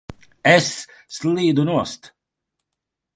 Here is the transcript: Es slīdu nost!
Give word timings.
Es 0.51 0.69
slīdu 1.17 1.65
nost! 1.71 2.09